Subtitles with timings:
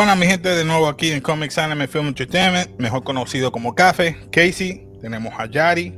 [0.00, 4.16] Buenas, mi gente, de nuevo aquí en Comics Anime Film Entertainment, mejor conocido como Café.
[4.32, 5.94] Casey, tenemos a Yari.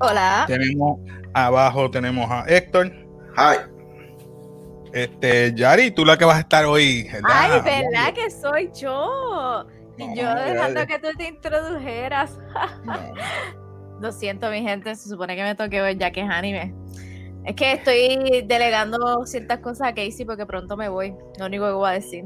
[0.00, 0.46] Hola.
[0.48, 0.98] Tenemos
[1.32, 2.90] abajo, tenemos a Héctor.
[3.36, 3.58] Hi.
[4.92, 7.04] Este, Yari, tú la que vas a estar hoy.
[7.04, 7.30] ¿verdad?
[7.32, 9.64] Ay, ¿verdad que soy yo?
[9.96, 12.36] Y No, yo dejando que tú te introdujeras.
[12.82, 12.94] No.
[14.00, 16.74] Lo siento, mi gente, se supone que me toque hoy ya que es anime.
[17.44, 21.14] Es que estoy delegando ciertas cosas a Casey porque pronto me voy.
[21.38, 22.24] Lo único que voy a decir.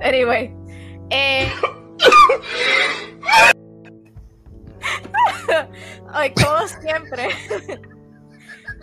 [0.00, 0.54] Anyway.
[1.10, 1.48] Eh...
[6.14, 7.28] Hoy, como siempre,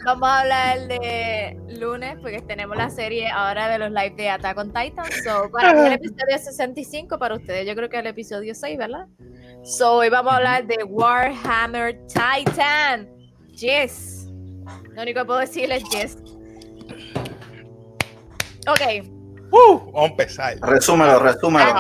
[0.05, 4.57] vamos a hablar de lunes porque tenemos la serie ahora de los live de Attack
[4.57, 5.05] on Titan.
[5.23, 9.07] So, para el episodio 65, para ustedes yo creo que el episodio 6, ¿verdad?
[9.63, 13.09] So, hoy vamos a hablar de Warhammer Titan.
[13.53, 14.27] Yes.
[14.91, 16.17] Lo único que puedo decir es yes.
[18.67, 19.03] Ok,
[19.53, 20.57] Uh, vamos a empezar.
[20.61, 21.73] Resúmelo, resúmelo,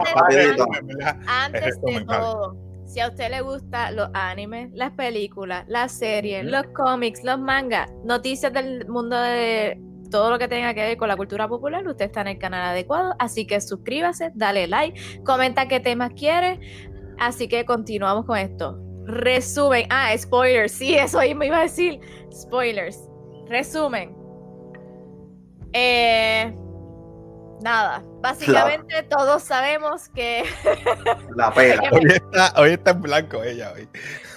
[1.25, 6.67] Antes- de todo, si a usted le gustan los animes, las películas, las series, los
[6.75, 11.17] cómics, los mangas, noticias del mundo de todo lo que tenga que ver con la
[11.17, 15.79] cultura popular, usted está en el canal adecuado, así que suscríbase, dale like, comenta qué
[15.79, 16.59] temas quiere,
[17.17, 18.77] así que continuamos con esto.
[19.05, 21.99] Resumen, ah, spoilers, sí, eso ahí me iba a decir,
[22.31, 23.09] spoilers.
[23.47, 24.15] Resumen.
[25.73, 26.55] Eh,
[27.61, 30.43] nada, básicamente todos sabemos que
[31.35, 31.81] La pela.
[31.91, 33.87] Hoy está, hoy está en blanco ella hoy.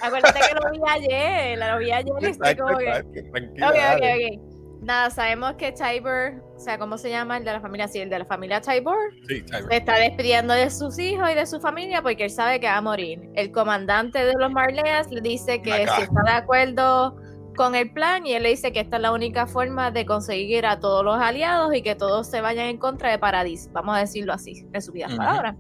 [0.03, 2.85] Acuérdate que lo vi ayer, lo vi ayer y estoy Exacto, como que...
[2.89, 4.15] exacto, tranquila, Ok, dale.
[4.35, 4.53] ok, ok.
[4.83, 7.89] Nada, sabemos que Tybur, o sea, ¿cómo se llama el de la familia?
[7.89, 11.47] Sí, el de la familia Tybur, Sí, se está despidiendo de sus hijos y de
[11.47, 13.21] su familia porque él sabe que va a morir.
[13.35, 15.97] El comandante de los Marleas le dice que Acá.
[15.97, 17.17] si está de acuerdo
[17.57, 20.67] con el plan y él le dice que esta es la única forma de conseguir
[20.67, 24.01] a todos los aliados y que todos se vayan en contra de Paradis, vamos a
[24.01, 25.19] decirlo así, en subidas Ujú.
[25.19, 25.57] palabras.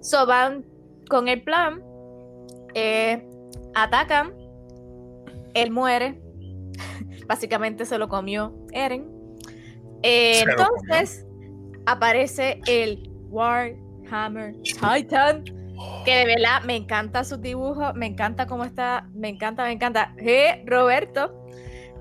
[0.00, 0.64] So van
[1.08, 1.82] con el plan,
[2.74, 3.26] eh,
[3.74, 4.34] atacan,
[5.54, 6.20] él muere,
[7.26, 9.08] básicamente se lo comió Eren.
[10.02, 11.26] Eh, entonces
[11.86, 15.44] aparece el Warhammer Titan,
[16.04, 20.14] que de verdad me encanta sus dibujos, me encanta cómo está, me encanta, me encanta.
[20.18, 21.46] Eh, Roberto.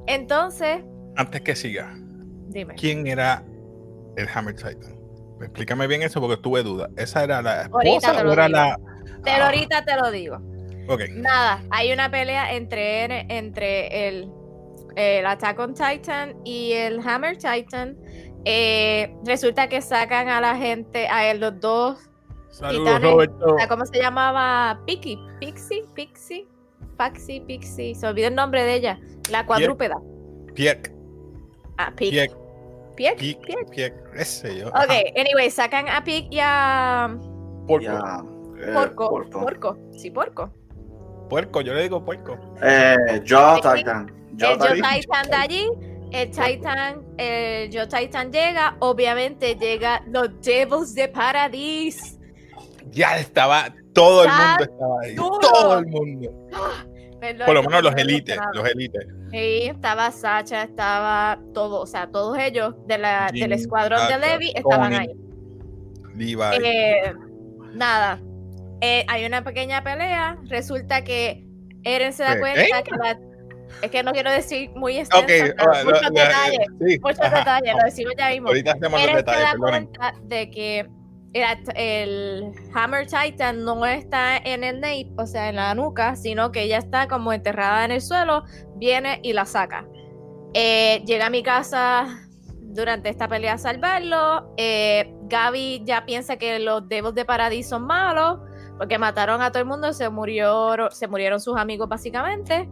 [0.08, 0.80] Entonces,
[1.16, 1.94] Antes que siga,
[2.50, 2.76] dime.
[2.76, 3.44] ¿quién era
[4.16, 4.96] el Hammer Titan?
[5.42, 6.90] Explícame bien eso porque tuve duda.
[6.98, 8.58] ¿Esa era la Ahorita esposa te o lo era digo.
[8.58, 8.78] la...?
[9.24, 10.38] Te lo Ah, ahorita te lo digo.
[10.88, 11.02] Ok.
[11.16, 14.30] Nada, hay una pelea entre, entre el,
[14.96, 17.98] el Attack on Titan y el Hammer Titan.
[18.46, 22.00] Eh, resulta que sacan a la gente, a él, los dos
[22.58, 23.12] Saludos, Titanes.
[23.12, 23.56] Roberto.
[23.60, 24.80] Ah, ¿Cómo se llamaba?
[24.86, 26.48] Piki, Pixie, Pixie,
[26.98, 27.94] Paxi, Pixie.
[27.96, 29.00] Se olvidó el nombre de ella.
[29.30, 29.98] La cuadrúpeda.
[30.56, 30.92] Piek,
[31.78, 31.94] Ah.
[31.96, 32.32] Piek,
[32.96, 33.70] Piek, Piek, Piek.
[33.70, 34.70] Piek, ese yo.
[34.70, 37.16] Ok, anyway, sacan a Pik y a
[37.68, 37.84] Porco.
[37.86, 38.24] Ya,
[38.60, 39.10] eh, Porco.
[39.10, 39.40] Porco.
[39.42, 39.78] Porco.
[39.96, 40.52] Sí, Porco.
[41.30, 42.38] Puerco, yo le digo puerco.
[42.64, 43.62] Eh, Joe Sí.
[43.76, 44.08] Titan.
[44.40, 45.00] Joe El Joe Titan.
[45.02, 45.68] Titan de allí.
[46.12, 48.78] El Titan, el Joe Titan llega.
[48.80, 52.17] Obviamente llega los Devils de Paradis.
[52.92, 55.16] Ya estaba, todo el mundo estaba ahí.
[55.16, 55.40] duro.
[55.40, 56.32] Todo el mundo.
[57.20, 59.08] Perdón, Por lo menos los élites, los élites.
[59.32, 64.18] Sí, estaba Sacha, estaba todo, o sea, todos ellos de la, del escuadrón de Sacha,
[64.20, 65.10] Levi estaban Tony, ahí.
[66.64, 67.14] Eh,
[67.74, 68.20] nada,
[68.82, 70.38] eh, hay una pequeña pelea.
[70.48, 71.44] Resulta que
[71.84, 73.20] Eren se da cuenta que la-
[73.82, 77.00] es que no quiero decir muy extenso, ok, pero ah, muchos lo- lo- detalles, sí,
[77.02, 77.38] muchos ajá.
[77.40, 78.48] detalles, lo decimos ya mismo.
[78.48, 79.86] Ahorita hacemos los Eren se detalles, da perdonen.
[79.88, 80.90] cuenta de que
[81.34, 86.64] el, Hammer Titan no está en el nape, o sea, en la nuca, sino que
[86.64, 88.44] ella está como enterrada en el suelo,
[88.76, 89.86] viene y la saca.
[90.54, 92.28] Eh, llega a mi casa
[92.62, 94.54] durante esta pelea a salvarlo.
[94.58, 98.40] Eh, Gaby ya piensa que los Devils de Paradis son malos
[98.78, 102.70] porque mataron a todo el mundo, se, murió, se murieron sus amigos básicamente.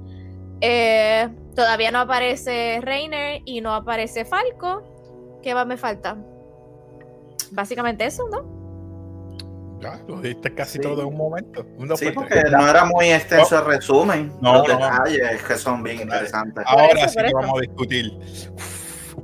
[0.62, 4.84] Eh, todavía no aparece Reiner y no aparece Falco.
[5.42, 6.18] ¿Qué más me falta?
[7.52, 8.56] Básicamente eso, ¿no?
[9.82, 10.80] Ya, lo diste casi Sí.
[10.82, 11.66] todo en un momento.
[11.78, 14.32] Un Sí, por porque no era muy extenso el resumen.
[14.42, 14.74] No, Los no.
[14.78, 16.64] detalles que son bien interesantes.
[16.68, 18.12] Ahora eso, sí que vamos a discutir.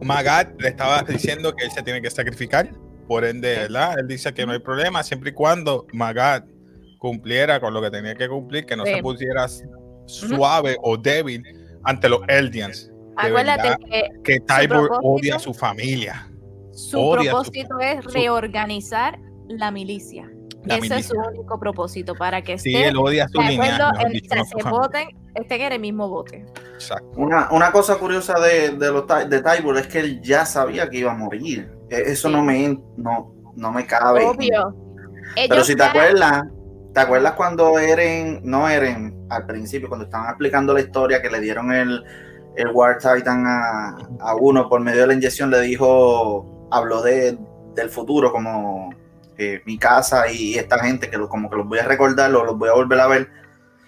[0.01, 2.69] Magat le estaba diciendo que él se tiene que sacrificar,
[3.07, 3.99] por ende, ¿verdad?
[3.99, 6.45] Él dice que no hay problema siempre y cuando Magat
[6.99, 8.93] cumpliera con lo que tenía que cumplir, que no Sí.
[8.95, 9.47] se pusiera
[10.05, 11.43] suave o débil
[11.83, 12.91] ante los Eldians.
[13.17, 16.27] Acuérdate verdad que que Tybur propósito- odia a su familia.
[16.73, 20.29] Su odia su- propósito es su- reorganizar la milicia.
[20.65, 21.31] La Ese es su milicia.
[21.39, 23.91] único propósito, para que Sí, esté él odia a su de línea.
[23.99, 26.45] en- dicho, no a su se voten, estén en el mismo bote.
[26.75, 27.07] Exacto.
[27.15, 30.99] Una, una cosa curiosa de, de, los, de Tybur es que él ya sabía que
[30.99, 31.71] iba a morir.
[31.89, 32.35] E- Eso Sí.
[32.35, 34.23] no me no, no me cabe.
[34.25, 34.75] Obvio.
[35.35, 36.43] Pero Ellos si te ya- acuerdas,
[36.93, 41.39] ¿te acuerdas cuando Eren, no Eren, al principio, cuando estaban explicando la historia, que le
[41.39, 42.03] dieron el,
[42.55, 47.37] el War Titan a, a uno por medio de la inyección, le dijo, habló de,
[47.75, 48.89] del futuro, como
[49.37, 52.45] eh, mi casa y esta gente, que lo- como que los voy a recordar, los,
[52.45, 53.29] los voy a volver a ver,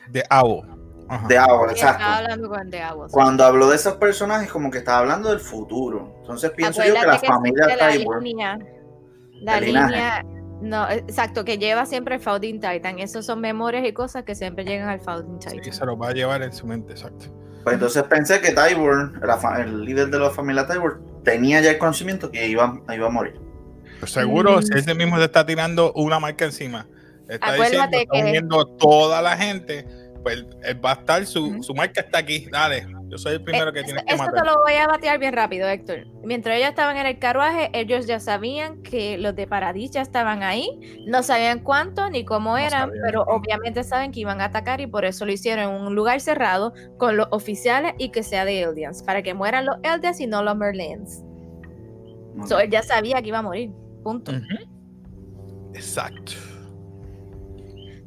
[0.10, 0.64] De Avo.
[1.10, 1.28] Ajá.
[1.28, 2.04] de Estaba exacto.
[2.06, 3.12] hablando con The Hours.
[3.12, 6.14] Cuando habló de esos personajes, como que estaba hablando del futuro.
[6.22, 8.60] Entonces pienso yo que la Acuérdate familia la Tybur, línea,
[9.42, 10.24] la El línea,
[10.62, 13.00] no, exacto, que lleva siempre el Founding Titan.
[13.00, 15.74] Esos son memorias y cosas que siempre llegan al Founding Sí, Titan.
[15.74, 17.26] se lo va a llevar en su mente, exacto.
[17.64, 21.78] pues entonces pensé que la fa- el líder de la familia Tybur, tenía ya el
[21.78, 23.40] conocimiento que iba, iba a morir.
[24.00, 24.64] Pues seguro, Mm.
[24.64, 26.88] si ese mismo se está tirando una marca encima,
[27.30, 29.88] está Acuérdate diciendo, está que- uniendo toda la gente,
[30.24, 33.81] pues él va a estar, su, marca está aquí, dale, yo soy el primero que
[33.81, 34.42] Eh, tienes eso- que Esto matar.
[34.44, 36.08] te lo voy a batear bien rápido, Héctor.
[36.24, 40.42] Mientras ellos estaban en el carruaje, ellos ya sabían que los de Paradis ya estaban
[40.42, 40.70] ahí.
[41.06, 45.06] No sabían cuánto ni cómo eran, pero obviamente saben que iban a atacar y por
[45.06, 49.04] eso lo hicieron en un lugar cerrado con los oficiales y que sea de Eldians,
[49.04, 51.22] para que mueran los Eldians y no los Merlins.
[52.48, 53.70] So, él ya sabía que iba a morir.
[54.04, 54.31] Punto.
[55.74, 56.34] Exacto.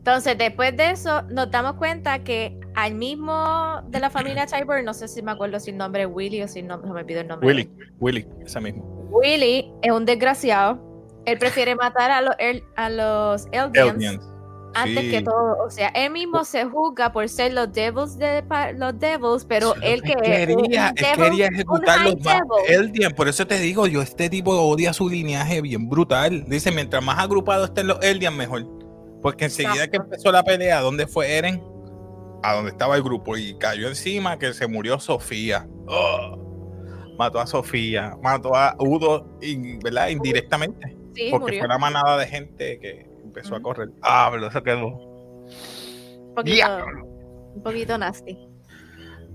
[0.06, 4.94] Entonces, después de eso, nos damos cuenta que al mismo de la familia Tybur, no
[4.94, 7.22] sé si me acuerdo si el nombre es Willy o si no, no me pido
[7.22, 7.44] el nombre.
[7.48, 7.68] Willy,
[7.98, 8.84] Willy, ese mismo.
[9.10, 10.78] Willy es un desgraciado.
[11.24, 14.24] Él prefiere matar a los, El- a los Eldians Eldians.
[14.74, 15.10] antes Sí.
[15.10, 15.56] que todo.
[15.66, 18.44] O sea, él mismo se juzga por ser los Devils de
[18.76, 22.34] los Devils, pero Sí, él que es quería, él devil, quería ejecutar los high más
[22.68, 22.84] devil.
[22.86, 26.44] Eldian, por eso te digo, yo este tipo odia su lineaje bien brutal.
[26.46, 28.75] Dice, mientras más agrupado estén los Eldian, mejor.
[29.26, 31.60] Porque enseguida que empezó la pelea, ¿dónde fue Eren?
[32.44, 35.66] A donde estaba el grupo y cayó encima que se murió Sofía.
[35.88, 39.36] Oh, mató a Sofía, mató a Udo,
[39.82, 40.10] ¿verdad?
[40.10, 40.96] Indirectamente.
[41.16, 41.58] Sí, porque murió.
[41.58, 43.88] fue la manada de gente que empezó a correr.
[44.00, 44.86] Ah, pero eso quedó.
[44.86, 47.04] Un poquito, Diablo.
[47.56, 48.38] un poquito nasty.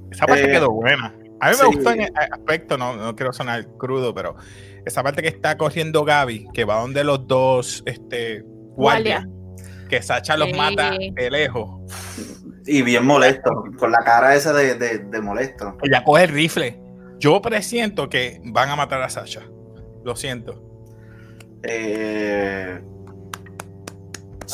[0.09, 1.13] Esa parte Eh, quedó buena.
[1.41, 4.37] A mí me gustó en el aspecto, no, no quiero sonar crudo, pero
[4.85, 8.45] esa parte que está corriendo Gaby, que va donde los dos este,
[8.77, 9.25] guardias,
[9.91, 10.53] que Sacha los Sí.
[10.55, 11.69] mata de lejos.
[12.65, 15.77] Y bien molesto, con la cara esa de, de, de molesto.
[15.83, 16.81] Ella coge el rifle.
[17.19, 19.41] Yo presiento que van a matar a Sacha.
[20.03, 20.63] Lo siento.
[21.63, 22.79] Eh,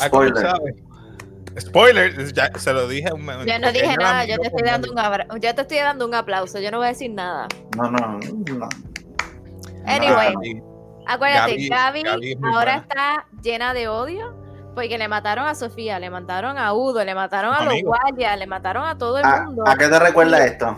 [0.00, 0.74] Ah, ¿cómo spoiler.
[1.58, 3.12] Spoiler, ya se lo dije.
[3.12, 6.06] un- Yo no dije nada, yo te estoy dando un abra- yo te estoy dando
[6.06, 7.48] un aplauso, yo no voy a decir nada.
[7.76, 8.68] No, no, no.
[9.86, 10.62] Anyway, Gaby.
[11.06, 12.76] Acuérdate, Gaby- Gaby, Gaby es muy ahora buena.
[12.82, 14.36] está llena de odio
[14.74, 18.46] porque le mataron a Sofía, le mataron a Udo, le mataron a los guardias, le
[18.46, 19.64] mataron a todo el ¿A, mundo.
[19.66, 20.76] a qué te recuerda esto?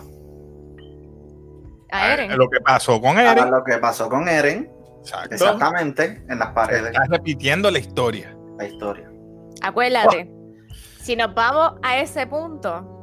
[1.93, 2.37] A Eren.
[2.39, 3.51] Lo que pasó con A Eren.
[3.51, 4.71] lo que pasó con Eren,
[5.01, 5.35] Exacto.
[5.35, 8.37] exactamente, en las paredes Está repitiendo la historia.
[8.59, 9.11] la historia.
[9.63, 10.31] Acuérdate,
[11.01, 12.97] si nos vamos a ese punto,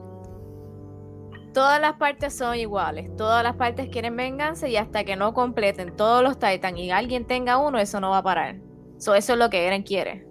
[1.53, 5.95] todas las partes son iguales, todas las partes quieren venganza y hasta que no completen
[5.95, 8.56] todos los Titans y alguien tenga uno, eso no va a parar.
[8.99, 10.25] So, eso es lo que Eren quiere.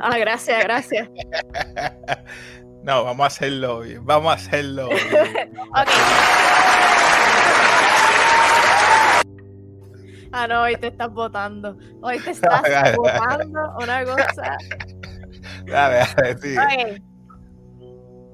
[0.00, 1.08] Ah, gracias, gracias.
[2.84, 4.04] No, vamos a hacerlo bien.
[4.04, 5.54] Vamos a hacerlo bien.
[5.70, 5.88] Ok.
[10.32, 11.78] Ah, no, hoy te estás votando.
[12.02, 12.60] Hoy te estás
[12.96, 14.58] votando una cosa.
[15.64, 16.96] Dale, dale.
[16.96, 17.02] Ok.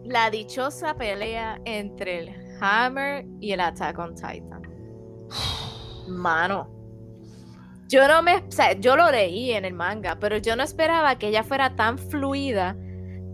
[0.04, 4.62] La dichosa pelea entre el Hammer y el Attack on Titan.
[6.08, 6.79] Mano.
[7.90, 8.36] Yo no me.
[8.36, 11.74] O sea, yo lo leí en el manga, pero yo no esperaba que ella fuera
[11.74, 12.76] tan fluida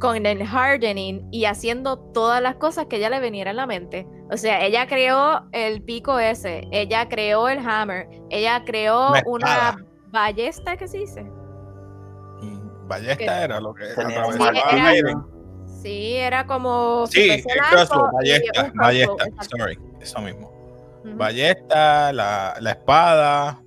[0.01, 4.07] con el hardening y haciendo todas las cosas que ella le viniera en la mente.
[4.31, 9.77] O sea, ella creó el pico ese, ella creó el hammer, ella creó Una
[10.09, 11.27] ballesta, ¿qué se dice?
[12.89, 13.45] Ballesta ¿Qué?
[13.45, 15.25] era lo que Sí, era-.
[15.83, 17.07] Sí, era como.
[17.09, 20.51] Sí, el crossbow, ballesta, ballesta, sorry, eso mismo.
[21.05, 23.63] Ballesta, la, la espada,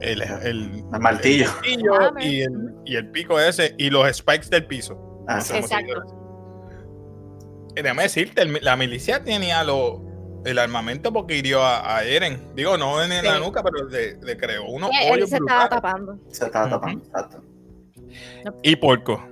[0.00, 1.44] el, el, El martillo.
[1.46, 2.24] el martillo Hammer.
[2.26, 2.52] y, el,
[2.84, 5.24] y el pico ese y los spikes del piso.
[5.28, 6.14] Ah, Exacto.
[7.76, 10.02] Y déjame decirte, el- la milicia tenía lo,
[10.44, 12.54] el armamento porque hirió a, a Eren.
[12.54, 15.68] Digo, no en, la nuca, pero le, le creó unos Sí, él hoyos se estaba
[15.68, 16.18] tapando.
[16.30, 17.42] Se estaba tapando, exacto.
[18.62, 19.22] Y puerco.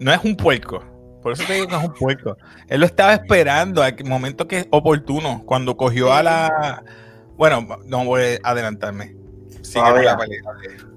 [0.00, 0.84] No es un puerco.
[1.22, 2.36] Por eso te digo que es un puerco.
[2.68, 5.42] Él lo estaba esperando al momento que es oportuno.
[5.46, 6.82] Cuando cogió a la.
[7.36, 9.16] Bueno, no voy a adelantarme.
[9.64, 10.10] Sigue con Todavía.
[10.12, 10.40] la pelea.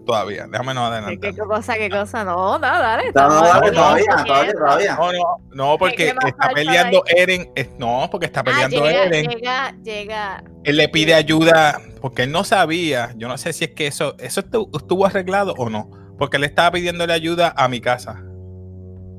[0.06, 0.48] Todavía.
[0.52, 1.34] Déjame no ¿Qué, adelantar.
[1.34, 2.24] qué cosa, qué cosa?
[2.24, 3.12] No, no, dale.
[3.16, 4.96] No, no, dale, todavía, todavía, todavía.
[4.96, 5.20] No, no,
[5.54, 7.14] no, porque ¿Qué más está peleando ahí?
[7.22, 7.52] Eren.
[7.56, 9.28] es- no, porque está Ah, peleando llega, Eren.
[9.30, 10.44] llega, llega.
[10.64, 14.16] él le pide ayuda porque él no sabía, yo no sé si es que eso,
[14.20, 18.12] eso estu- estuvo arreglado o no, porque él estaba pidiéndole ayuda a mi casa.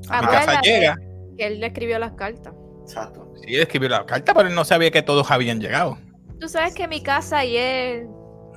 [0.09, 0.95] A mi casa Acuérdate llega,
[1.37, 2.53] Que él le escribió las cartas.
[2.83, 3.33] Exacto.
[3.43, 5.97] sí, él escribió la carta, pero él no sabía que todos habían llegado.
[6.39, 8.07] Tú sabes que mi casa y él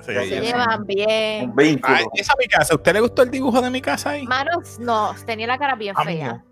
[0.05, 1.55] Sí, Se llevan bien.
[1.55, 1.95] vínculo.
[1.97, 2.75] Ah, esa es mi casa.
[2.75, 4.25] ¿Usted le gustó el dibujo de mi casa ahí?
[4.25, 6.43] Manos, no, tenía la cara bien A mí fea.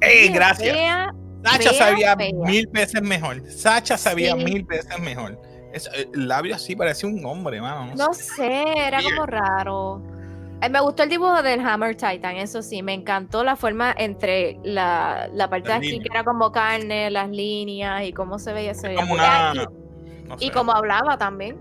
[0.00, 0.74] ¡Ey, Bien gracias!
[0.76, 1.14] fea.
[1.44, 2.30] Sacha fea, sabía fea.
[2.34, 3.42] mil veces mejor.
[3.50, 4.44] Sacha sabía Sí.
[4.44, 5.40] mil veces mejor.
[5.72, 7.94] Eso, el labio así parecía un hombre, mano.
[7.94, 8.22] No No sé.
[8.22, 10.02] sé, era como raro.
[10.62, 14.58] Eh, me gustó el dibujo del Hammer Titan, eso sí, me encantó la forma entre
[14.64, 16.02] la, la parte de Las aquí líneas.
[16.08, 18.72] que era como carne, las líneas y cómo se veía.
[18.72, 19.50] Se veía Como una.
[19.50, 20.52] Ah, no y, y sé.
[20.54, 21.58] como hablaba también,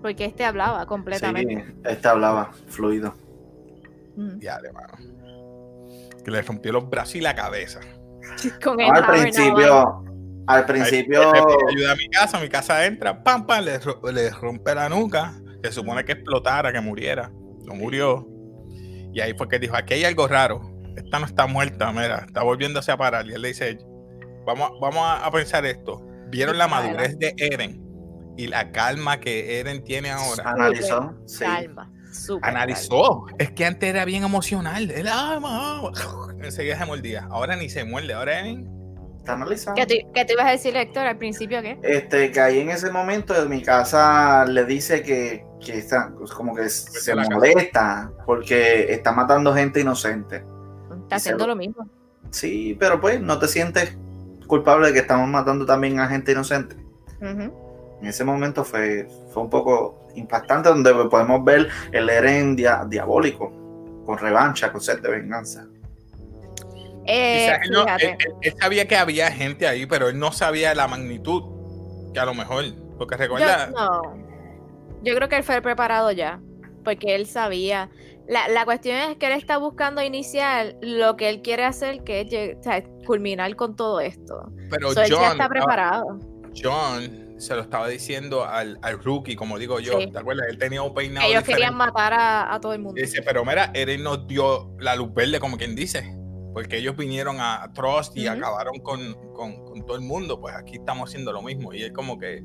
[0.00, 1.64] porque este hablaba completamente.
[1.66, 3.14] Sí, este hablaba fluido.
[4.16, 4.38] Mm.
[4.38, 4.94] Diale, mano.
[6.24, 7.80] Que le rompió los brazos y la cabeza.
[8.62, 10.04] Con el No, al principio,
[10.46, 13.78] al Ahí principio, le pide ayuda a mi casa, mi casa entra, pam, pam, le,
[13.78, 17.30] ro- le rompe la nuca, que supone que explotara, que muriera.
[17.64, 18.26] No murió.
[19.12, 20.60] Y ahí fue que dijo, aquí hay algo raro.
[20.96, 23.26] Esta no está muerta, mira, está volviéndose a parar.
[23.26, 23.78] Y él le dice,
[24.46, 26.04] vamos, vamos a, a pensar esto.
[26.28, 27.80] ¿Vieron la madurez de Eren?
[28.38, 30.50] Y la calma que Eren tiene ahora.
[30.50, 31.12] analizó.
[31.26, 31.44] Sí.
[31.44, 33.26] calma, súper Analizó.
[33.38, 34.90] Es que antes era bien emocional.
[34.90, 35.90] Él, ah, mamá",
[36.40, 37.26] enseguida se mordía.
[37.30, 38.14] Ahora ni se muerde.
[38.14, 38.78] Ahora Eren
[39.18, 39.80] Está analizando.
[39.80, 41.78] ¿Qué, te, qué te ibas a decir, Héctor, al principio qué?
[41.82, 46.30] Este, que ahí en ese momento en mi casa le dice que, que está, pues,
[46.30, 47.28] como que se casa.
[47.30, 50.44] molesta porque está matando gente inocente.
[51.02, 51.88] Está haciendo lo mismo.
[52.30, 53.98] Sí, pero pues no te sientes
[54.46, 56.76] culpable de que estamos matando también a gente inocente.
[57.20, 57.67] Ujú.
[58.00, 63.52] En ese momento fue, fue un poco impactante donde podemos ver el Eren dia- diabólico,
[64.06, 65.66] con revancha, con sed de venganza.
[67.06, 68.06] Eh, él, no- fíjate.
[68.06, 71.42] él- él- él sabía que había gente ahí, pero él no sabía la magnitud.
[72.12, 72.64] Que a lo mejor.
[72.98, 73.70] Porque recuerda.
[73.70, 74.02] Yo, no.
[75.02, 76.40] Yo creo que él fue preparado ya,
[76.84, 77.90] porque él sabía.
[78.26, 82.20] La, la cuestión es que él está buscando iniciar lo que él quiere hacer, que
[82.22, 84.50] es o sea, culminar con todo esto.
[84.68, 86.18] pero So, él ya John, está preparado.
[86.60, 89.98] John se lo estaba diciendo al, al rookie, como digo yo.
[90.00, 90.10] Sí.
[90.10, 90.46] ¿Te acuerdas?
[90.50, 91.26] Él tenía un peinado.
[91.26, 91.62] Ellos diferente.
[91.62, 93.00] querían matar a, a todo el mundo.
[93.00, 96.14] Dice, pero mira, Eren nos dio la luz verde, como quien dice.
[96.52, 100.40] Porque ellos vinieron a Trust y acabaron con, con- con todo el mundo.
[100.40, 101.72] Pues aquí estamos haciendo lo mismo.
[101.72, 102.42] Y es como que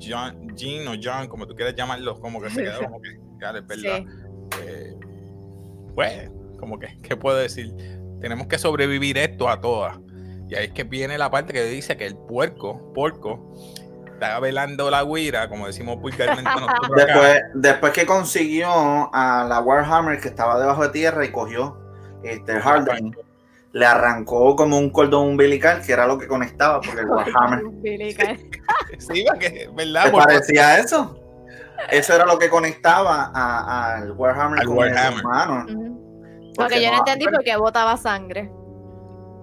[0.00, 3.50] John, Jean o John, como tú quieras llamarlos, como que se quedó como que, ya,
[3.50, 3.98] es verdad.
[4.06, 4.58] Sí.
[4.66, 4.94] Eh,
[5.94, 7.74] pues, como que, ¿qué puedo decir?
[8.20, 9.98] Tenemos que sobrevivir esto a todas.
[10.48, 13.54] Y ahí es que viene la parte que dice que el puerco, porco,
[14.20, 17.04] está velando la guira, como decimos vulgarmente nosotros acá.
[17.04, 18.68] Después, después que consiguió
[19.14, 21.76] a la Warhammer que estaba debajo de tierra y cogió
[22.22, 23.16] este, el Harden,
[23.72, 27.64] le arrancó como un cordón umbilical, que era lo que conectaba, porque el Warhammer.
[27.64, 28.38] Umbilical.
[28.98, 30.04] Sí, porque, ¿verdad?
[30.06, 31.16] ¿Te Por- parecía eso?
[31.90, 35.12] Eso era lo que conectaba a- al Warhammer Al con Warhammer.
[35.20, 35.64] el humano.
[35.66, 38.50] Porque Porque yo no no- entendí por qué botaba sangre.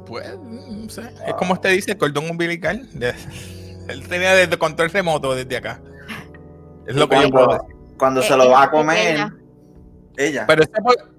[0.05, 1.01] Pues, no sé.
[1.25, 2.87] Es como usted dice, el cordón umbilical.
[3.87, 5.81] Él tenía desde control remoto desde acá.
[6.85, 7.95] Es lo que yo puedo cuando, decir.
[7.97, 9.33] cuando Eh, se lo va a eh, comer, ella.
[10.17, 10.45] ella.
[10.47, 10.71] Pero ese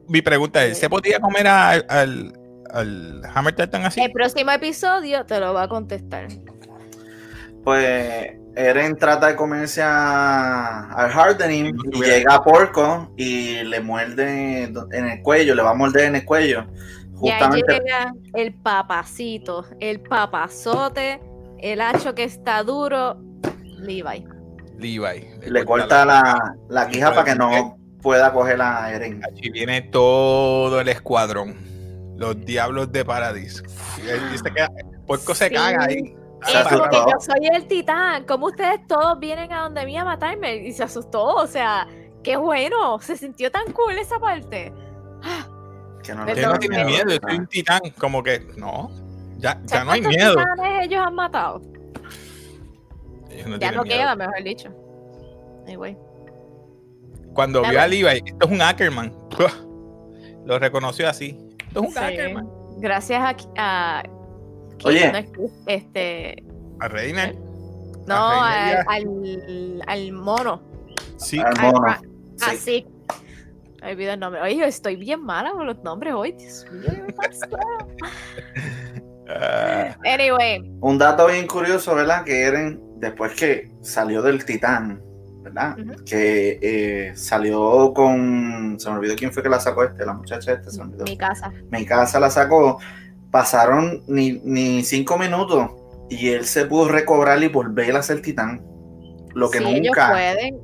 [0.08, 2.32] mi pregunta es, ¿se podía comer a- al,
[2.72, 4.00] al Hammer Titan así?
[4.00, 6.28] El próximo episodio te lo va a contestar.
[7.64, 13.80] Pues Eren trata de comerse a- al Hardening No y llega a Porco y le
[13.80, 16.64] muerde en el cuello, le va a morder en el cuello.
[17.22, 21.20] Y ahí llega el papacito, el papazote,
[21.60, 23.16] el hacho que está duro,
[23.64, 24.24] Levi.
[24.78, 25.28] Levi.
[25.46, 29.20] le corta la, la quija para que no pueda coger a Eren.
[29.24, 31.56] Aquí viene todo el escuadrón.
[32.16, 33.62] Los diablos de Paradis.
[35.06, 35.54] Puerco se Sí.
[35.54, 36.14] caga ahí.
[36.44, 39.96] Se Es como que yo soy el titán, como ustedes todos vienen a donde mí
[39.98, 41.88] a matarme y se asustó, o sea,
[42.22, 44.72] qué bueno, se sintió tan cool esa parte.
[46.04, 47.80] Que no no le- tienen pero- miedo, yo soy un titán.
[47.98, 48.90] Como que, no.
[49.38, 50.36] Ya, ya ¿Sabes no hay miedo.
[50.36, 51.62] titanes ellos han matado?
[53.30, 53.96] Ellos no ya no miedo.
[53.98, 54.68] queda, mejor dicho.
[55.66, 55.96] Anyway.
[57.34, 57.90] Cuando Ya vio a ves.
[58.02, 59.12] Levi, esto es un Ackerman.
[60.44, 61.38] Lo reconoció así.
[61.68, 61.98] Esto es un Sí.
[61.98, 62.48] Ackerman.
[62.78, 64.02] Gracias a, a
[64.84, 65.12] Oye.
[65.12, 66.42] no este,
[66.80, 67.36] A Reiner.
[68.06, 68.54] no, A
[68.88, 69.42] al, Reiner.
[69.48, 70.62] al, al mono.
[71.16, 71.38] Sí.
[71.40, 71.94] Al mono.
[72.36, 72.44] Sí.
[72.50, 72.86] Así.
[73.82, 74.40] Me olvido el nombre.
[74.42, 76.32] Oye, estoy bien mala con los nombres hoy.
[76.32, 76.90] Dios mío,
[80.04, 82.24] Anyway, Un dato bien curioso, ¿verdad?
[82.24, 85.02] Que Eren, después que salió del titán,
[85.42, 85.76] ¿verdad?
[86.06, 88.76] Que eh, salió con.
[88.78, 91.04] Se me olvidó quién fue que la sacó este, la muchacha esta, se me olvidó.
[91.04, 91.52] mi casa.
[91.70, 92.78] mi casa la sacó,
[93.30, 95.70] pasaron ni, ni cinco minutos
[96.10, 98.62] y él se pudo recobrar y volver a ser titán.
[99.34, 100.10] lo que Sí, ellos nunca.
[100.10, 100.58] pueden,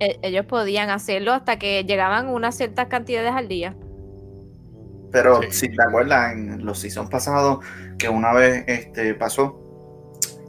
[0.00, 3.74] e- ellos podían hacerlo hasta que llegaban unas ciertas cantidades al día.
[5.12, 5.48] Pero Sí.
[5.52, 7.64] si te acuerdas, en los seasons pasados,
[8.00, 9.58] que una vez este, pasó.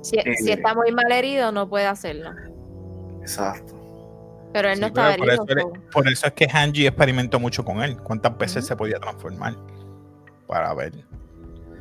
[0.02, 2.32] Si, Eh, si está muy mal herido, no puede hacerlo.
[3.22, 3.76] Exacto.
[4.54, 5.74] Pero él Sí, no estaba pero por, herido.
[5.74, 7.98] eso, por eso es que Hanji experimentó mucho con él.
[8.02, 9.56] ¿Cuántas veces se podía transformar?
[10.48, 10.94] Para ver.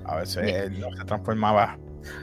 [0.04, 0.56] A veces Bien.
[0.56, 1.78] él no se transformaba.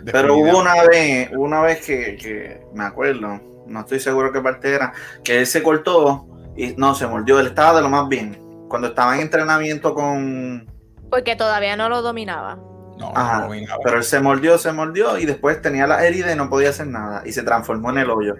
[0.05, 4.73] Pero hubo una vez, una vez que, que me acuerdo, no estoy seguro qué parte
[4.73, 7.39] era, que él se cortó y no se mordió.
[7.39, 8.39] Él estaba de lo más bien.
[8.69, 10.65] Cuando estaba en entrenamiento con.
[11.09, 12.57] Porque todavía no lo dominaba.
[12.97, 13.79] No, Ajá, no dominaba.
[13.83, 16.87] Pero él se mordió, se mordió y después tenía la herida y no podía hacer
[16.87, 17.21] nada.
[17.25, 18.35] Y se transformó en el hoyo.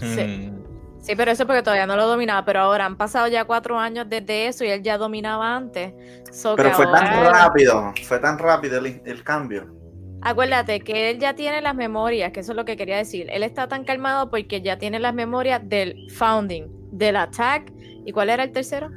[0.00, 0.22] Sí.
[0.24, 0.58] Mm,
[1.00, 2.44] Sí, pero eso porque todavía no lo dominaba.
[2.44, 5.94] Pero ahora han pasado ya cuatro años desde eso y él ya dominaba antes.
[6.32, 9.74] So Pero fue tan rápido, fue tan rápido el, el cambio.
[10.20, 13.26] Acuérdate que él ya tiene las memorias, que eso es lo que quería decir.
[13.30, 17.72] Él está tan calmado porque ya tiene las memorias del founding, del attack.
[18.04, 18.90] ¿Y cuál era el tercero?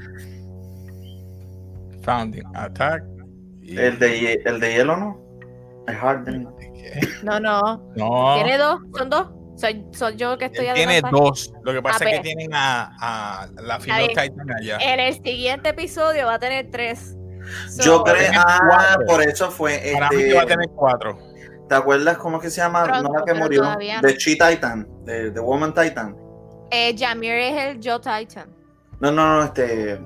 [2.03, 3.03] Founding Attack.
[3.77, 5.21] El de, el de hielo, ¿no?
[5.87, 6.47] El hardening.
[6.73, 6.99] ¿Qué?
[7.23, 7.91] No, no.
[7.95, 8.35] No.
[8.35, 9.27] Tiene dos, son dos.
[9.55, 11.53] Soy, soy yo que estoy Él tiene dos.
[11.63, 12.21] Lo que pasa A es que ver.
[12.23, 12.91] tienen a,
[13.43, 13.77] a la.
[13.79, 14.77] Titan allá.
[14.79, 17.15] En el siguiente episodio va a tener tres.
[17.69, 19.91] So, Yo creo, ah, por eso fue.
[19.93, 21.17] Para mí este, que va a tener cuatro.
[21.67, 22.83] ¿Te acuerdas cómo es que se llama?
[22.83, 23.63] Pronto, no la que murió.
[23.63, 23.77] no.
[23.77, 26.15] De She Titan, de, de Woman Titan.
[26.71, 28.49] eh, Jamir es el Joe Titan.
[28.99, 29.99] No, no, no, este.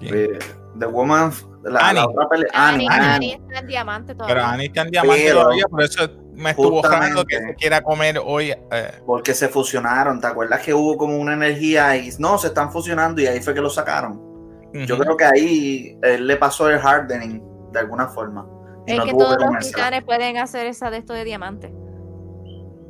[0.00, 0.38] De
[0.78, 1.32] The Woman.
[1.64, 2.00] La, Annie.
[2.00, 2.48] la otra pelea.
[2.54, 3.14] Annie, Annie, Annie.
[3.14, 4.34] Annie está en diamante todavía.
[4.34, 7.82] Pero Annie está en diamante Pero, todavía, por eso me estuvo raro que se quiera
[7.82, 8.50] comer hoy.
[8.50, 10.20] eh, Porque se fusionaron.
[10.20, 13.52] ¿Te acuerdas que hubo como una energía y no, se están fusionando y ahí fue
[13.54, 14.28] que lo sacaron?
[14.72, 17.42] Yo creo que ahí él le pasó el hardening
[17.72, 18.46] de alguna forma.
[18.86, 21.74] Y es no que todos los titanes pueden hacer esa de esto de diamante.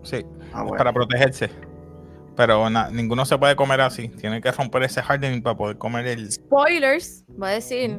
[0.02, 0.76] Sí, Ah, bueno.
[0.76, 1.50] para protegerse.
[2.37, 4.09] Pero na- ninguno se puede comer así.
[4.09, 6.30] Tiene que romper ese hardening para poder comer el.
[6.30, 7.98] Spoilers, voy a decir.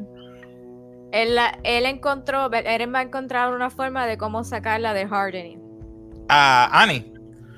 [1.12, 5.60] Él, la- él encontró, Eren va a encontrar una forma de cómo sacarla de hardening.
[6.30, 7.12] A Annie.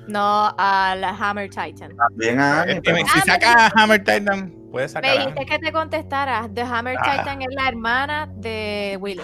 [0.08, 1.96] No a la Hammer Titan.
[1.96, 5.58] También a Annie, pero- si saca a Hammer Titan, puede Me sacar a dijiste que
[5.60, 6.48] te contestara.
[6.52, 7.18] The Hammer Ah.
[7.18, 9.22] Titan es la hermana de Willy.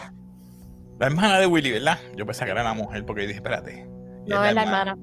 [0.98, 1.98] La hermana de Willy, ¿verdad?
[2.16, 3.86] Yo pensé que era la mujer porque dije, espérate.
[4.26, 4.96] No es la hermana.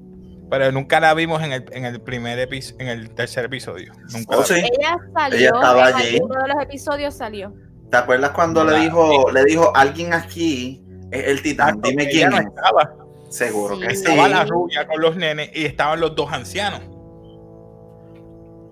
[0.50, 3.92] Pero nunca la vimos en el, en el primer episodio, en el tercer episodio.
[4.12, 4.54] Nunca Oh, sí.
[4.54, 5.38] Ella salió.
[5.38, 6.16] Ella estaba en allí.
[6.16, 7.52] alguno de los episodios salió.
[7.90, 11.80] ¿Te acuerdas cuando le dijo, le dijo alguien aquí es el titán?
[11.82, 12.46] Dime quién no es.
[12.46, 12.94] estaba.
[13.30, 13.80] Seguro Sí.
[13.82, 14.02] que sí.
[14.04, 16.80] Estaba la rubia con los nenes y estaban los dos ancianos.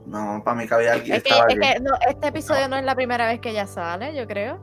[0.06, 1.16] No, para mí que había alguien.
[1.16, 3.66] Es que, estaba es que no, este episodio no es la primera vez que ella
[3.66, 4.60] sale, yo creo.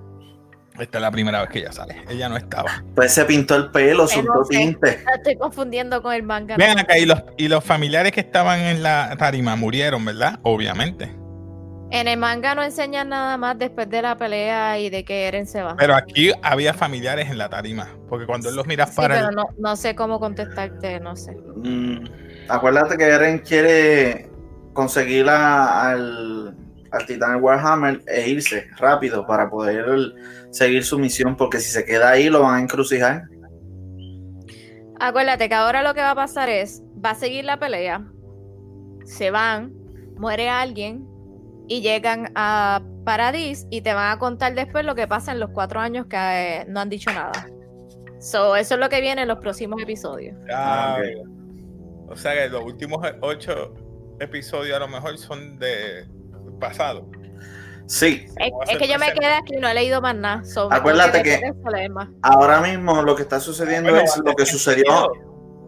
[0.80, 2.02] Esta es la primera vez que ella sale.
[2.10, 2.84] Ella no estaba.
[2.96, 5.04] Pues se pintó el pelo, Eh, soltó tinte.
[5.06, 6.56] La estoy confundiendo con el manga.
[6.58, 10.40] Vean acá, y los, y los familiares que estaban en la tarima murieron, ¿verdad?
[10.44, 11.12] Obviamente.
[11.96, 15.46] En el manga no enseñan nada más después de la pelea y de que Eren
[15.46, 15.76] se va.
[15.78, 17.88] Pero aquí había familiares en la tarima.
[18.10, 21.16] Porque cuando él los mira Sí, para pero el- no, no sé cómo contestarte, no
[21.16, 21.38] sé.
[21.56, 22.04] Mm,
[22.50, 24.28] acuérdate que Eren quiere
[24.74, 26.58] conseguir a- al,
[26.90, 29.86] al titán Warhammer e irse rápido para poder
[30.50, 31.38] seguir su misión.
[31.38, 33.26] Porque si se queda ahí, lo van a encrucijar.
[35.00, 38.04] Acuérdate que ahora lo que va a pasar es, va a seguir la pelea,
[39.06, 39.74] se van,
[40.18, 41.06] muere alguien
[41.68, 45.50] y llegan a Paradis y te van a contar después lo que pasa en los
[45.52, 47.32] cuatro años que eh, no han dicho nada.
[48.20, 50.38] So, eso es lo que viene en los próximos episodios.
[50.54, 50.98] Ah,
[52.08, 53.74] O sea que los últimos ocho
[54.20, 56.08] episodios a lo mejor son de
[56.60, 57.10] pasado.
[57.86, 60.44] Sí, Es, que yo me quedé aquí y no he leído más nada.
[60.46, 61.42] So, Acuérdate que-
[62.22, 65.12] ahora mismo lo que está sucediendo Bueno, es lo que sucedió.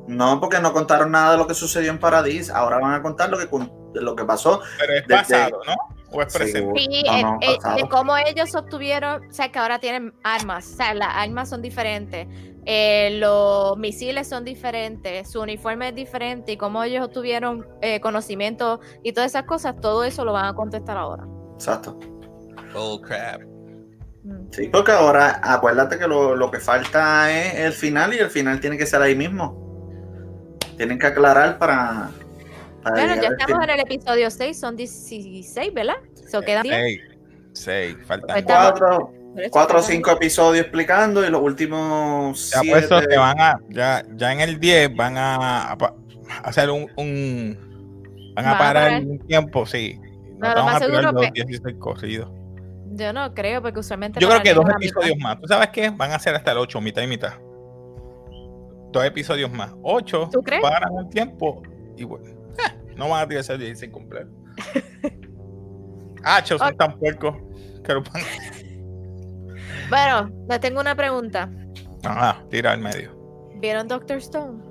[0.07, 2.49] No, porque no contaron nada de lo que sucedió en Paradis.
[2.49, 3.47] Ahora van a contar lo que,
[3.95, 4.61] de lo que pasó.
[4.79, 5.73] Pero es Desde- pasado, ¿no?
[6.11, 6.79] O es presente.
[6.79, 10.71] Sí, No, eh, no, eh, de cómo ellos obtuvieron, o sea, que ahora tienen armas,
[10.73, 12.27] o sea, las armas son diferentes,
[12.65, 18.79] eh, los misiles son diferentes, su uniforme es diferente y cómo ellos obtuvieron eh, conocimiento
[19.03, 21.25] y todas esas cosas, todo eso lo van a contestar ahora.
[21.55, 21.99] Exacto.
[22.75, 23.41] Oh, crap.
[24.23, 24.47] Mm.
[24.51, 28.59] Sí, porque ahora acuérdate que lo, lo que falta es el final y el final
[28.59, 29.63] tiene que ser ahí mismo.
[30.77, 32.09] Tienen que aclarar para.
[32.85, 35.95] Para Bueno, ya estamos en el episodio 6, son 16, ¿verdad?
[36.29, 36.75] So, quedan 10.
[36.75, 37.01] Seis.
[37.53, 37.97] Seis.
[38.05, 38.87] Faltan Ahorita- cuatro.
[39.33, 42.69] cuatro, cuatro o cinco episodios explicando y los últimos siete.
[42.69, 45.93] puesto que van a, ya, ya en el 10 van a, a a
[46.43, 47.57] hacer un, un-
[48.35, 49.03] van a Van a parar parar.
[49.03, 49.99] un tiempo, sí.
[50.37, 52.29] No No, lo más a seguro los que- 16 corridos.
[52.97, 54.19] Yo no creo, porque usualmente.
[54.19, 54.83] Yo creo que dos la mitad.
[55.01, 55.39] episodios más.
[55.41, 55.89] ¿Tú sabes qué?
[55.89, 57.33] Van a ser hasta el 8, mitad y mitad.
[58.91, 59.71] Dos episodios más.
[59.83, 60.61] 8 ¿Tú crees?
[60.61, 61.61] paran un tiempo
[61.97, 62.25] y bueno.
[62.95, 64.31] No van a tirar ese 16 completo.
[66.23, 67.35] ah, chos, son tan puercos
[69.89, 71.49] Bueno, le tengo una pregunta.
[72.03, 73.15] Ah, tira al medio.
[73.57, 74.61] ¿Vieron Doctor Stone?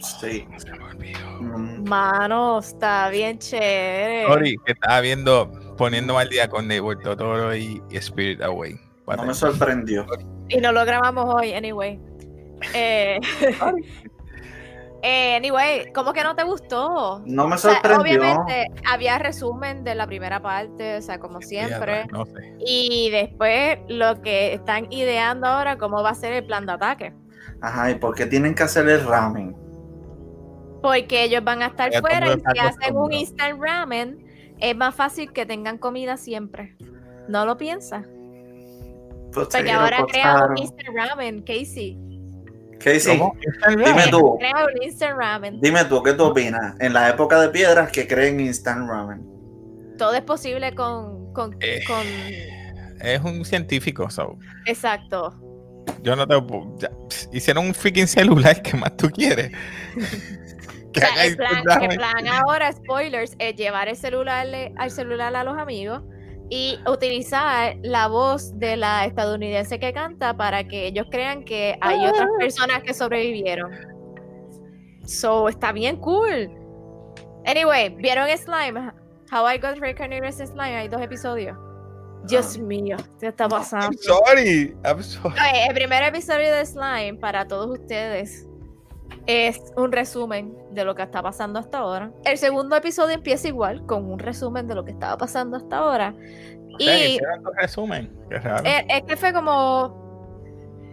[0.00, 0.46] Sí.
[0.56, 1.18] Se me olvidó.
[1.40, 4.26] Mm, Mano, está bien chévere.
[4.26, 8.78] Sorry, que estaba viendo, poniendo al día con Neighbor Totoro y, y Spirit Away.
[9.16, 10.06] No me sorprendió.
[10.48, 11.98] Y no lo grabamos hoy, anyway.
[12.74, 13.18] Eh,
[15.08, 17.22] eh, anyway, ¿cómo que no te gustó?
[17.24, 18.02] No me O sea, sorprendió.
[18.02, 22.06] obviamente había resumen de la primera parte, o sea, como siempre.
[22.12, 22.56] No sé.
[22.58, 27.14] Y después lo que están ideando ahora, cómo va a ser el plan de ataque.
[27.62, 29.56] Ajá, ¿y por qué tienen que hacer el ramen?
[30.82, 34.26] Porque ellos van a estar Ya fuera y si hacen un instant ramen,
[34.58, 36.76] es más fácil que tengan comida siempre.
[37.28, 38.06] ¿No lo piensas?
[39.32, 41.98] Pues Porque ahora crean un instant ramen, Casey.
[42.78, 43.34] Casey, ¿Cómo?
[43.76, 45.60] dime tú, un instant ramen.
[45.60, 46.74] dime tú, ¿qué tú opinas?
[46.80, 49.26] En la época de piedras que creen instant ramen.
[49.98, 51.82] Todo es posible con, con, Eh.
[51.86, 52.06] con-
[53.00, 55.34] Es un científico, so, Exacto.
[56.02, 56.34] yo no te
[56.78, 56.90] ya,
[57.32, 59.50] hicieron un freaking celular, ¿qué más tú quieres?
[60.96, 65.36] O sea, haga el plan, el plan ahora, spoilers, es llevar el celular, al celular
[65.36, 66.02] a los amigos
[66.50, 72.06] y utilizar la voz de la estadounidense que canta para que ellos crean que hay
[72.06, 73.70] otras personas que sobrevivieron.
[75.04, 76.50] So, está bien cool.
[77.46, 78.92] Anyway, ¿vieron Slime?
[79.30, 80.76] How I Got Reincarnated Slime.
[80.76, 81.56] Hay dos episodios.
[82.24, 82.62] Dios Ah.
[82.62, 83.86] mío, ¿qué está pasando?
[83.86, 85.36] I'm sorry, I'm sorry.
[85.68, 88.46] El primer episodio de Slime para todos ustedes
[89.28, 92.14] es un resumen de lo que está pasando hasta ahora.
[92.24, 96.16] El segundo episodio empieza igual, con un resumen de lo que estaba pasando hasta ahora.
[96.72, 97.20] O sea, que Y
[97.60, 98.64] resumen, qué raro.
[98.64, 99.96] eh, es que fue como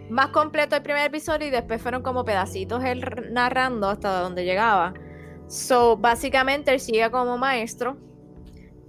[0.08, 4.98] más completo el primer episodio y después fueron como pedacitos él narrando hasta donde llegaba.
[5.48, 7.98] So, básicamente él sigue como maestro.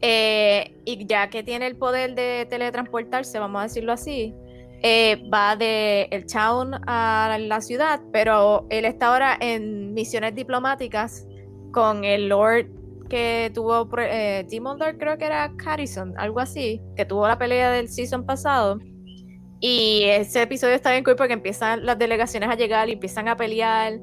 [0.02, 4.38] eh, y ya que tiene el poder de teletransportarse, vamos a decirlo así,
[4.84, 11.26] eh, va de el town a la ciudad, pero él está ahora en misiones diplomáticas
[11.72, 12.68] con el Lord
[13.10, 17.72] que tuvo eh, Demon Lord, creo que era Harrison, algo así, que tuvo la pelea
[17.72, 18.80] del season pasado.
[19.60, 23.36] Y ese episodio está bien cool porque empiezan las delegaciones a llegar y empiezan a
[23.36, 23.94] pelear.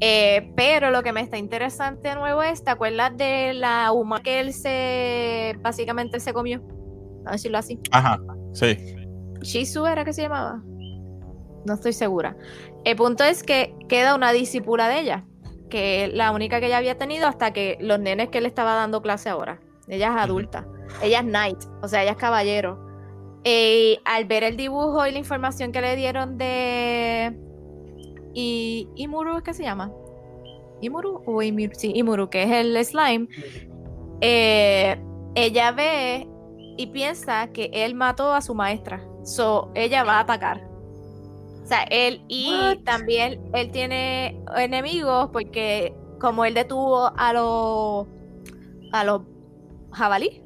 [0.00, 4.22] Eh, pero lo que me está interesante de nuevo es, ¿te acuerdas de la humana
[4.22, 6.62] que él se básicamente se comió?
[7.26, 7.78] A decirlo así.
[7.90, 8.20] Ajá,
[8.52, 8.76] sí.
[9.42, 10.62] Shizu era que se llamaba.
[11.64, 12.36] No estoy segura.
[12.84, 15.24] El punto es que queda una discípula de ella,
[15.68, 18.74] que es la única que ella había tenido hasta que los nenes que le estaba
[18.74, 19.60] dando clase ahora.
[19.88, 20.66] Ella es adulta.
[21.02, 22.86] Ella es knight, o sea, ella es caballero.
[23.44, 27.38] Eh, al ver el dibujo y la información que le dieron de
[28.34, 29.92] I- Imuru, ¿es que se llama?
[30.80, 31.72] ¿Imuru o Imuru?
[31.74, 33.28] Sí, Imuru, que es el slime.
[34.20, 35.00] eh,
[35.34, 36.26] ella ve
[36.76, 39.04] y piensa que él mató a su maestra.
[39.24, 40.62] So, ella va a atacar.
[41.62, 42.78] O sea, él y What?
[42.84, 48.06] también él tiene enemigos porque como él detuvo a los
[48.92, 49.22] a los
[49.92, 50.42] jabalí,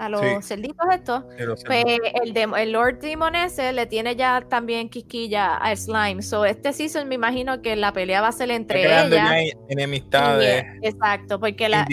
[0.00, 0.26] a los Sí.
[0.42, 1.24] cerditos estos,
[1.64, 1.84] pues
[2.24, 6.22] el, dem- el Lord Demon ese le tiene ya también quisquilla al slime.
[6.22, 9.30] So, este season me imagino que la pelea va a ser entre creando ella.
[9.30, 11.86] ya y- enemistades exacto, porque la,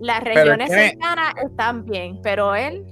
[0.00, 2.82] las regiones tiene- cercanas están bien, pero él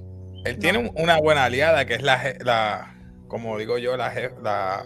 [0.45, 2.97] Él tiene un- una buena aliada que es la, la
[3.29, 4.85] como digo yo, la, la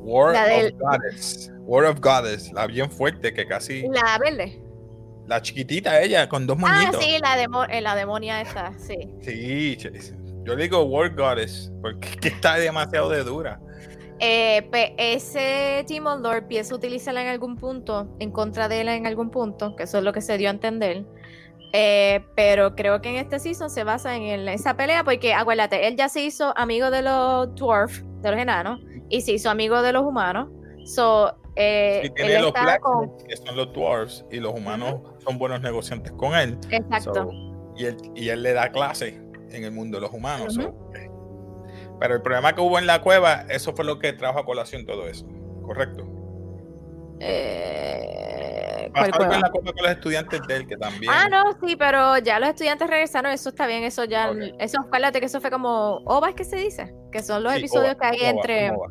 [0.00, 1.52] War La of del- Goddess.
[1.60, 3.82] War of Goddess, la bien fuerte que casi.
[3.88, 4.60] La verde.
[5.26, 7.04] La chiquitita ella, con dos Ah, moñitos.
[7.04, 8.96] sí, la, demo- eh, la demonia esta, sí.
[9.20, 9.76] Sí,
[10.44, 13.60] yo digo War Goddess, porque es que está demasiado de dura.
[14.20, 19.06] Eh, pues ese Demon Lord piensa utilizarla en algún punto, en contra de él en
[19.06, 21.04] algún punto, que eso es lo que se dio a entender.
[21.72, 25.86] Eh, pero creo que en este season se basa en el- esa pelea, porque acuérdate,
[25.86, 29.82] él ya se hizo amigo de los dwarf, de los enanos, y se hizo amigo
[29.82, 30.48] de los humanos.
[30.84, 33.18] So, eh, Y él tiene los Black, con.
[33.18, 36.58] que son los dwarves, y los humanos son buenos negociantes con él.
[36.70, 37.12] Exacto.
[37.14, 37.30] So,
[37.76, 40.54] y, él, y él le da clase en el mundo de los humanos.
[40.54, 40.62] so,
[40.94, 41.10] eh.
[42.00, 44.86] Pero el problema que hubo en la cueva, eso fue lo que trajo a colación
[44.86, 45.26] todo eso.
[45.62, 46.04] Correcto.
[47.20, 48.57] Eh, ¿cuál
[48.92, 49.34] Pasó algo cueva?
[49.36, 51.12] en la cueva con los estudiantes de él, que también.
[51.14, 54.38] Ah, no, sí, pero ya los estudiantes regresaron, eso está bien, eso ya, Ok.
[54.58, 57.58] eso, acuérdate que eso fue como OVA, es que se dice, que son los Sí,
[57.60, 58.86] episodios ova, que hay ova, entre, ova.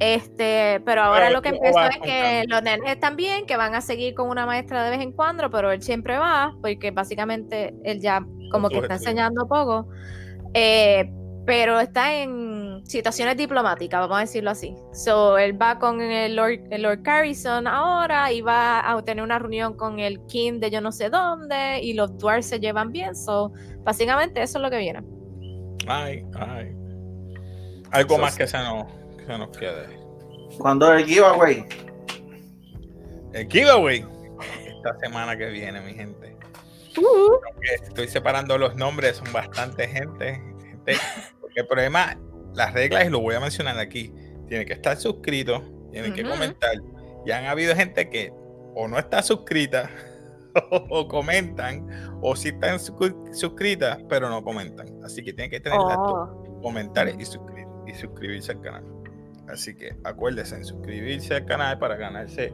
[0.00, 3.74] este, pero ahora Pero lo que empezó es que los nenes están bien, que van
[3.74, 7.74] a seguir con una maestra de vez en cuando, pero él siempre va, porque básicamente
[7.84, 9.88] él ya como que está enseñando poco,
[10.54, 11.10] eh,
[11.46, 12.53] pero está en
[12.84, 14.74] situaciones diplomáticas, vamos a decirlo así.
[14.92, 19.38] So, él va con el Lord, el Lord Carrison ahora y va a tener una
[19.38, 23.14] reunión con el King de yo no sé dónde y los Dwarfs se llevan bien.
[23.16, 25.02] So, básicamente eso es lo que viene.
[25.86, 26.72] Ay, ay.
[27.90, 28.84] Algo más que se nos,
[29.16, 29.98] que se nos quede.
[30.58, 31.66] ¿Cuándo es el giveaway?
[33.32, 34.04] El giveaway.
[34.66, 36.36] Esta semana que viene, mi gente.
[36.96, 37.38] Uh,
[37.82, 40.34] Estoy separando los nombres, son bastante gente.
[40.60, 40.96] gente
[41.40, 42.16] porque el problema,
[42.54, 44.12] las reglas, y lo voy a mencionar aquí,
[44.48, 45.62] tiene que estar suscrito,
[45.92, 46.30] tiene que Ujú.
[46.32, 46.76] comentar.
[47.26, 48.32] Y han habido gente que
[48.74, 49.90] o no está suscrita,
[50.90, 51.86] o, comentan,
[52.20, 54.86] o sí están suscri- suscritas, pero no comentan.
[55.04, 58.84] Así que tienen que tener oh, comentar y, suscri- y suscribirse al canal.
[59.48, 62.52] Así que acuérdense en suscribirse al canal para ganarse.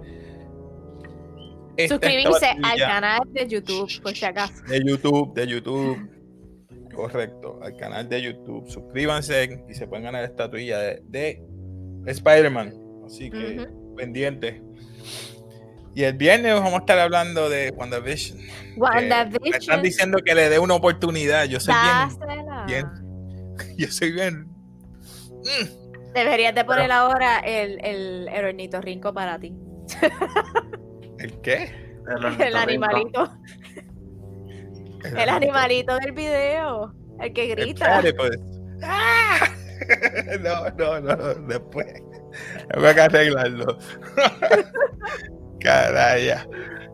[1.88, 4.54] suscribirse al canal de YouTube, por si acaso.
[4.68, 6.10] de YouTube, de YouTube.
[6.94, 8.68] Correcto, al canal de YouTube.
[8.68, 11.42] Suscríbanse y se pueden ganar esta estatuilla de, de
[12.06, 12.74] Spider-Man.
[13.06, 14.62] Así que pendiente.
[15.94, 18.38] Y el viernes vamos a estar hablando de WandaVision.
[18.38, 19.82] que Me están WandaVision.
[19.82, 21.44] diciendo que le dé una oportunidad.
[21.46, 22.64] Yo soy dásela.
[22.66, 22.86] bien,
[23.76, 24.46] yo soy bien.
[25.42, 29.52] Mm, Deberías de poner ahora el, el, el ornitorrinco para ti.
[31.18, 31.72] ¿El qué?
[32.08, 33.30] El, El animalito.
[35.04, 36.92] El animalito del video.
[37.20, 38.00] El que grita.
[38.00, 38.38] Espérate, pues.
[38.82, 39.38] ¡Ah!
[40.40, 41.86] No, no, no, después.
[42.70, 43.78] Tengo que arreglarlo.
[45.60, 46.46] Caraya.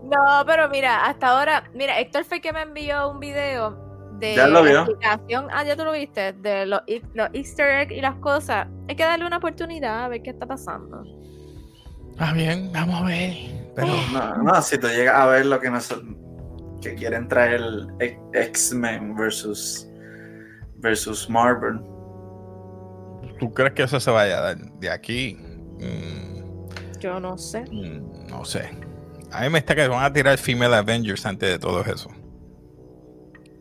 [0.04, 3.76] No, pero mira, hasta ahora, mira, Héctor fue el que me envió un video
[4.18, 4.82] de Ya lo vio.
[4.82, 5.48] explicación.
[5.52, 8.68] Ah, ya tú lo viste, de los, eas- los Easter eggs y las cosas.
[8.88, 11.02] Hay que darle una oportunidad a ver qué está pasando.
[12.18, 13.32] Ah, bien, vamos a ver.
[13.74, 15.92] Pero No, no, si tú llegas a ver lo que nos
[16.80, 17.60] que quieren traer
[18.32, 19.86] X-Men versus
[20.78, 21.80] versus Marvel.
[23.38, 25.36] ¿tú crees que eso se vaya a dar de aquí?
[25.78, 27.64] Mm, Yo no sé.
[27.70, 28.70] mm, no sé.
[29.32, 32.08] A mí me está que van a tirar Female Avengers antes de todo eso.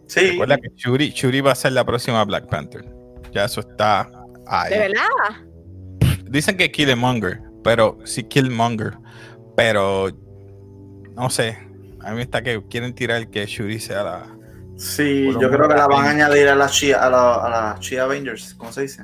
[0.07, 2.85] Sí, Recuerda que Shuri, Shuri va a ser la próxima Black Panther.
[3.33, 4.09] Ya eso está
[4.47, 4.71] ahí.
[4.71, 6.21] ¿De verdad?
[6.29, 8.97] Dicen que Killmonger, pero sí Killmonger,
[9.57, 10.09] pero
[11.15, 11.57] no sé.
[12.05, 14.37] A mí está que quieren tirar que Shuri sea la.
[14.77, 17.79] sí, yo creo que la van a añadir a la Chia, a la, a la
[17.79, 19.03] Chia Avengers, ¿cómo se dice?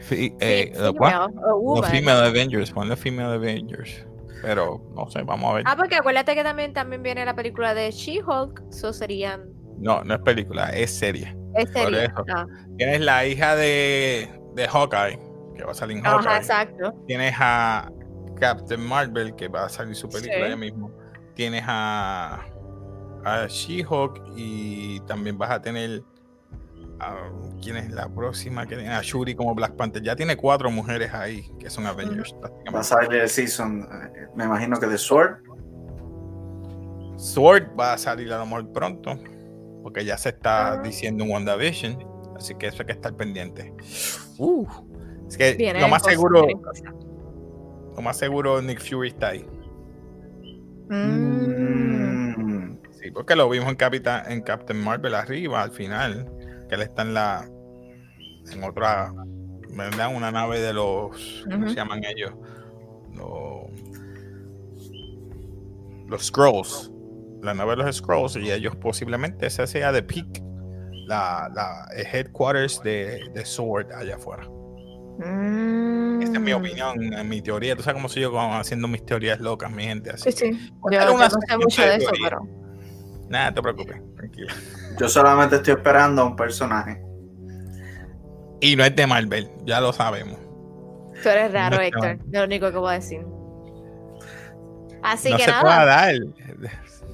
[0.00, 1.90] fi- eh, Sí, female o Los woman.
[1.90, 4.06] Female Avengers, Female Avengers.
[4.42, 5.64] Pero no sé, vamos a ver.
[5.66, 8.64] Ah, porque acuérdate que también, también viene la película de She-Hulk.
[8.70, 9.48] Eso serían.
[9.78, 11.34] No, no es película, es serie.
[11.54, 12.04] Es serie.
[12.04, 12.24] eso.
[12.34, 12.44] Ah,
[12.76, 15.18] Tienes la hija de, de Hawkeye,
[15.56, 16.36] que va a salir en Ajá, Hawkeye.
[16.36, 16.92] exacto.
[17.06, 17.90] Tienes a
[18.34, 20.56] Captain Marvel, que va a salir su película Sí.
[20.56, 20.90] mismo.
[21.34, 22.44] Tienes a,
[23.24, 26.02] a She-Hulk y también vas a tener.
[27.00, 27.28] a-
[27.60, 28.66] ¿Quién es la próxima?
[28.66, 28.90] que tiene?
[28.92, 30.02] A Shuri como Black Panther.
[30.02, 32.34] Ya tiene cuatro mujeres ahí que son Avengers.
[32.74, 33.88] Va a salir el season,
[34.36, 35.38] me imagino que de Sword.
[37.16, 39.18] Sword va a salir a lo mejor pronto,
[39.82, 40.76] porque ya se está Ah.
[40.82, 41.98] diciendo en WandaVision.
[42.36, 43.72] Así que eso hay que estar pendiente.
[44.38, 44.66] Uh,
[45.28, 46.46] es que lo más seguro.
[47.94, 49.46] Lo más seguro Nick Fury está ahí.
[50.88, 52.78] Mm.
[52.92, 56.30] Sí, porque lo vimos en Capitán, en Captain Marvel arriba, al final,
[56.68, 57.48] que él está en la
[58.52, 59.12] en otra,
[59.70, 60.14] ¿verdad?
[60.14, 62.32] Una nave de los, ¿cómo se llaman ellos?
[63.14, 63.70] Los,
[66.08, 66.90] los Scrolls.
[67.42, 70.42] La nave de los Scrolls y ellos posiblemente esa sea de Peak,
[71.06, 74.48] la, la el headquarters de, de Sword allá afuera.
[75.18, 76.56] Esa es mi Mm.
[76.56, 77.76] opinión, en mi teoría.
[77.76, 80.10] Tú sabes cómo soy yo con- haciendo mis teorías locas, mi gente.
[80.10, 80.72] Así Sí, sí.
[80.90, 82.28] Yo, una no sé mucho de de eso, teoría.
[82.30, 82.48] pero.
[83.28, 84.52] nada, no te preocupes, tranquila.
[85.00, 87.00] Yo solamente estoy esperando a un personaje.
[88.60, 90.38] Y no es de Marvel, ya lo sabemos.
[91.22, 92.06] Tú eres raro, No, Héctor.
[92.10, 93.24] Es lo único que voy a decir.
[95.02, 96.14] Así no que se nada, dar.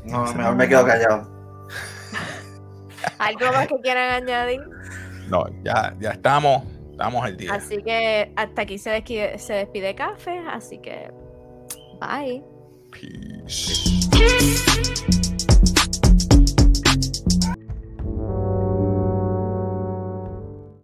[0.05, 1.31] No, mejor me quedo callado.
[3.19, 4.63] algo más que quieran añadir.
[5.29, 6.63] No, ya, ya estamos,
[7.01, 7.55] estamos al día.
[7.55, 10.39] Así que hasta aquí se despide, se despide Café.
[10.51, 11.11] Así que.
[11.99, 12.45] Bye.
[12.91, 14.01] Peace.